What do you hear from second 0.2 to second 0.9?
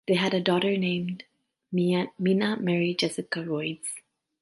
a daughter